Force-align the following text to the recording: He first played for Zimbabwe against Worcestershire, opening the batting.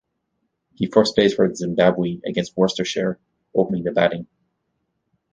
He 0.73 0.87
first 0.87 1.13
played 1.13 1.31
for 1.31 1.53
Zimbabwe 1.53 2.21
against 2.25 2.57
Worcestershire, 2.57 3.19
opening 3.53 3.83
the 3.83 3.91
batting. 3.91 4.25